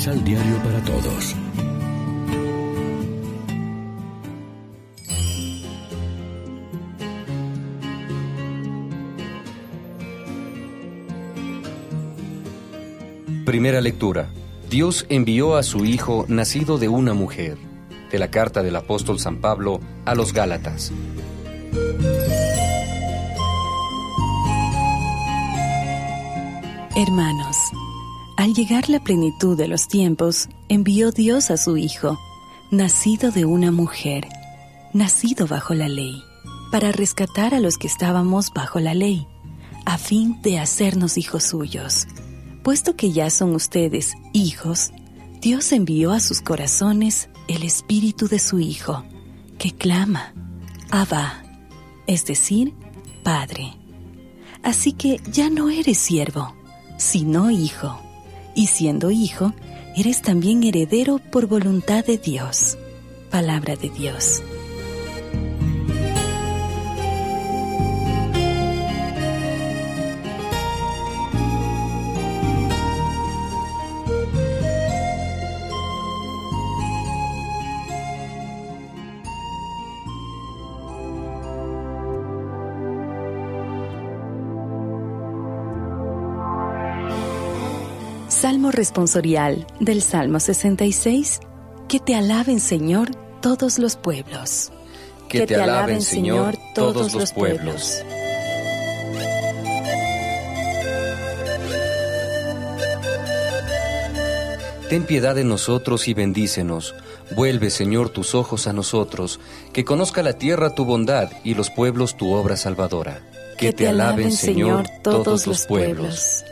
[0.00, 1.36] Misal Diario para Todos.
[13.44, 14.30] Primera lectura.
[14.70, 17.58] Dios envió a su Hijo nacido de una mujer.
[18.10, 20.92] De la carta del apóstol San Pablo a los Gálatas.
[26.96, 27.59] Hermanos,
[28.40, 32.18] al llegar la plenitud de los tiempos, envió Dios a su Hijo,
[32.70, 34.26] nacido de una mujer,
[34.94, 36.22] nacido bajo la ley,
[36.72, 39.26] para rescatar a los que estábamos bajo la ley,
[39.84, 42.06] a fin de hacernos hijos suyos.
[42.62, 44.90] Puesto que ya son ustedes hijos,
[45.42, 49.04] Dios envió a sus corazones el espíritu de su Hijo,
[49.58, 50.32] que clama,
[50.90, 51.42] Abba,
[52.06, 52.72] es decir,
[53.22, 53.76] Padre.
[54.62, 56.54] Así que ya no eres siervo,
[56.96, 58.00] sino hijo
[58.54, 59.52] y siendo hijo,
[59.96, 62.78] eres también heredero por voluntad de Dios.
[63.30, 64.42] Palabra de Dios.
[88.40, 91.40] Salmo responsorial del Salmo 66.
[91.90, 93.10] Que te alaben, Señor,
[93.42, 94.72] todos los pueblos.
[95.28, 98.02] Que, te, alaben, Señor, todos los pueblos.
[104.88, 106.94] Ten piedad de nosotros y bendícenos.
[107.36, 109.38] Vuelve, Señor, tus ojos a nosotros,
[109.74, 113.20] que conozca la tierra tu bondad y los pueblos tu obra salvadora.
[113.58, 116.42] Que, te, alaben, Señor, todos los pueblos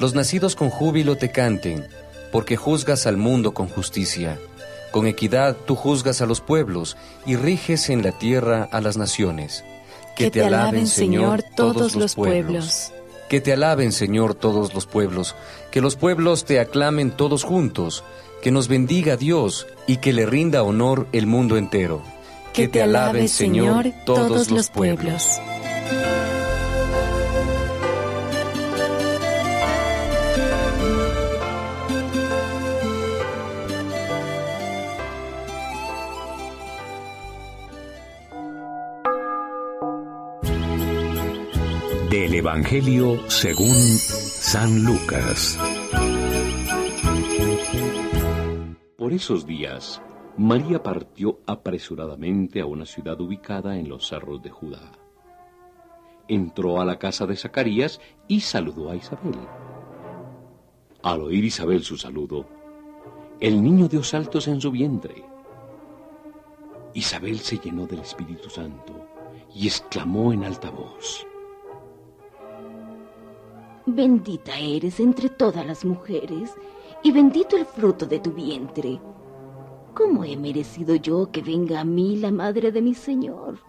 [0.00, 1.86] los nacidos con júbilo te canten,
[2.30, 4.38] porque juzgas al mundo con justicia.
[4.90, 6.96] Con equidad tú juzgas a los pueblos
[7.26, 9.64] y riges en la tierra a las naciones.
[10.16, 12.92] Que, te, alaben, Señor, todos los pueblos.
[13.28, 15.36] Que te alaben, Señor, todos los pueblos.
[15.70, 18.02] Que los pueblos te aclamen todos juntos.
[18.42, 22.02] Que nos bendiga Dios y que le rinda honor el mundo entero.
[22.52, 25.38] Que, te alaben, Señor, todos los pueblos.
[42.38, 45.58] Evangelio según San Lucas.
[48.96, 50.00] Por esos días,
[50.36, 54.92] María partió apresuradamente a una ciudad ubicada en los cerros de Judá.
[56.28, 59.34] Entró a la casa de Zacarías y saludó a Isabel.
[61.02, 62.46] Al oír Isabel su saludo,
[63.40, 65.24] el niño dio saltos en su vientre.
[66.94, 69.08] Isabel se llenó del Espíritu Santo
[69.52, 71.26] y exclamó en alta voz,
[73.90, 76.52] Bendita eres entre todas las mujeres,
[77.02, 79.00] y bendito el fruto de tu vientre.
[79.94, 83.60] ¿Cómo he merecido yo que venga a mí la madre de mi Señor?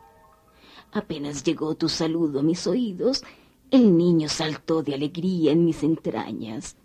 [0.91, 3.23] Apenas llegó tu saludo a mis oídos,
[3.71, 6.75] el niño saltó de alegría en mis entrañas.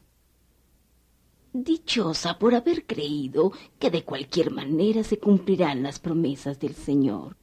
[1.53, 7.37] Dichosa por haber creído que de cualquier manera se cumplirán las promesas del Señor.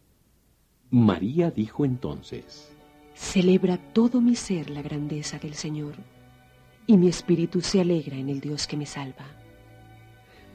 [0.89, 2.71] María dijo entonces,
[3.15, 5.95] Celebra todo mi ser la grandeza del Señor,
[6.87, 9.25] y mi espíritu se alegra en el Dios que me salva,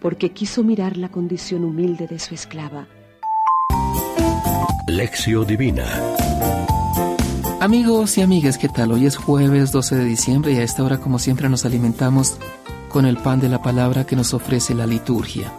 [0.00, 2.86] porque quiso mirar la condición humilde de su esclava.
[4.88, 5.84] Lección Divina
[7.58, 8.92] Amigos y amigas, ¿qué tal?
[8.92, 12.36] Hoy es jueves 12 de diciembre y a esta hora como siempre nos alimentamos
[12.90, 15.52] con el pan de la palabra que nos ofrece la liturgia.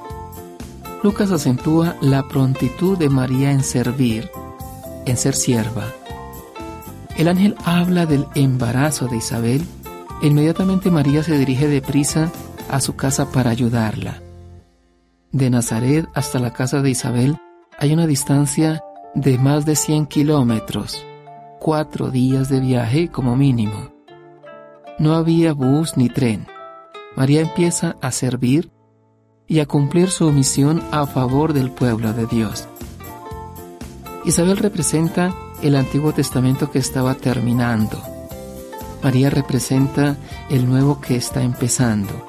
[1.03, 4.29] Lucas acentúa la prontitud de María en servir,
[5.05, 5.91] en ser sierva,
[7.17, 9.63] el ángel habla del embarazo de Isabel.
[10.21, 12.31] Inmediatamente María se dirige deprisa
[12.69, 14.21] a su casa para ayudarla.
[15.31, 17.37] De Nazaret hasta la casa de Isabel
[17.79, 18.81] hay una distancia
[19.15, 21.05] de más de 100 kilómetros,
[21.59, 23.91] cuatro días de viaje como mínimo.
[24.99, 26.45] No había bus ni tren.
[27.15, 28.71] María empieza a servir
[29.47, 32.67] y a cumplir su misión a favor del pueblo de Dios.
[34.25, 38.01] Isabel representa el Antiguo Testamento que estaba terminando.
[39.03, 40.17] María representa
[40.49, 42.25] el nuevo que está empezando.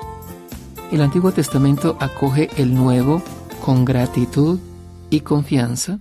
[0.92, 3.22] El Antiguo Testamento acoge el nuevo
[3.64, 4.58] con gratitud
[5.10, 6.00] y confianza,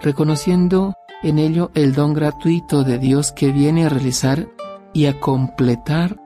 [0.00, 4.48] reconociendo en ello el don gratuito de Dios que viene a realizar
[4.92, 6.20] y a completar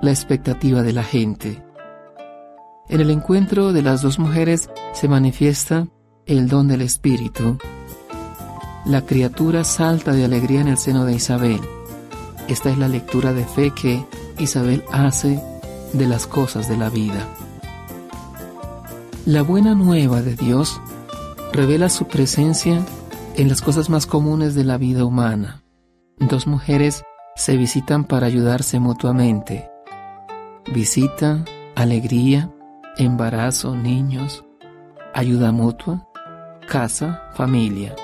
[0.00, 1.62] la expectativa de la gente.
[2.88, 5.88] En el encuentro de las dos mujeres se manifiesta
[6.24, 7.58] el don del Espíritu.
[8.88, 11.60] La criatura salta de alegría en el seno de Isabel.
[12.48, 14.02] Esta es la lectura de fe que
[14.38, 15.42] Isabel hace
[15.92, 17.28] de las cosas de la vida.
[19.26, 20.80] La buena nueva de Dios
[21.52, 22.82] revela su presencia
[23.36, 25.62] en las cosas más comunes de la vida humana.
[26.18, 27.02] Dos mujeres
[27.36, 29.68] se visitan para ayudarse mutuamente.
[30.72, 31.44] Visita,
[31.76, 32.50] alegría,
[32.96, 34.46] embarazo, niños,
[35.12, 36.08] ayuda mutua,
[36.66, 37.94] casa, familia.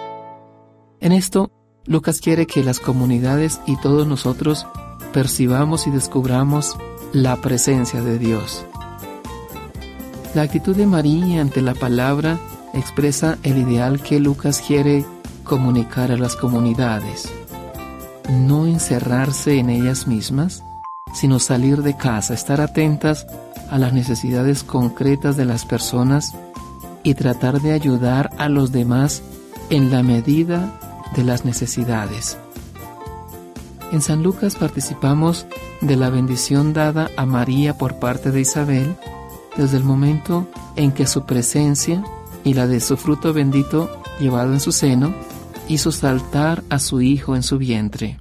[1.04, 1.50] En esto,
[1.84, 4.66] Lucas quiere que las comunidades y todos nosotros
[5.12, 6.78] percibamos y descubramos
[7.12, 8.64] la presencia de Dios.
[10.34, 12.38] La actitud de María ante la palabra
[12.72, 15.04] expresa el ideal que Lucas quiere
[15.44, 17.30] comunicar a las comunidades.
[18.30, 20.64] No encerrarse en ellas mismas,
[21.12, 23.26] sino salir de casa, estar atentas
[23.70, 26.34] a las necesidades concretas de las personas
[27.02, 29.22] y tratar de ayudar a los demás
[29.68, 30.80] en la medida
[31.16, 32.38] de las necesidades.
[33.92, 35.46] En San Lucas participamos
[35.80, 38.96] de la bendición dada a María por parte de Isabel
[39.56, 42.02] desde el momento en que su presencia
[42.42, 43.90] y la de su fruto bendito
[44.20, 45.14] llevado en su seno
[45.68, 48.20] hizo saltar a su hijo en su vientre.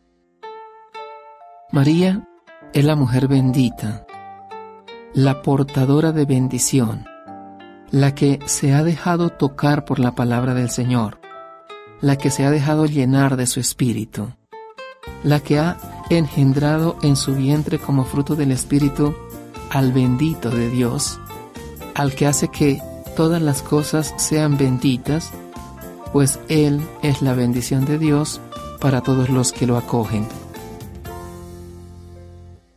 [1.72, 2.28] María
[2.74, 4.06] es la mujer bendita,
[5.14, 7.06] la portadora de bendición,
[7.90, 11.20] la que se ha dejado tocar por la palabra del Señor,
[12.04, 14.30] la que se ha dejado llenar de su espíritu
[15.24, 15.78] la que ha
[16.10, 19.16] engendrado en su vientre como fruto del Espíritu
[19.70, 21.20] al bendito de Dios,
[21.96, 22.82] al que hace que
[23.16, 25.32] todas las cosas sean benditas,
[26.12, 28.42] pues Él es la bendición de Dios
[28.80, 30.28] para todos los que lo acogen.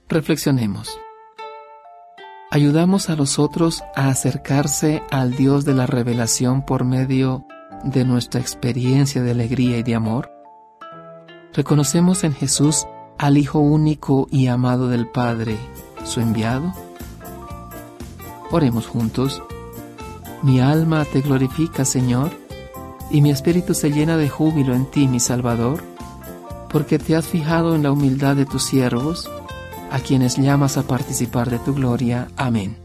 [0.09, 0.99] Reflexionemos.
[2.51, 7.45] ¿Ayudamos a los otros a acercarse al Dios de la revelación por medio
[7.85, 10.31] de nuestra experiencia de alegría y de amor?
[11.53, 12.87] ¿Reconocemos en Jesús
[13.19, 15.57] al Hijo único y amado del Padre,
[16.05, 16.73] su enviado?
[18.51, 19.43] Oremos juntos.
[20.43, 22.31] Mi alma te glorifica, Señor,
[23.11, 25.83] y mi espíritu se llena de júbilo en ti, mi Salvador,
[26.71, 29.31] porque te has fijado en la humildad de tus siervos,
[29.91, 32.29] a quienes llamas a participar de tu gloria.
[32.37, 32.79] Amén.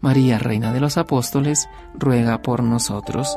[0.00, 3.36] María, Reina de los Apóstoles, ruega por nosotros.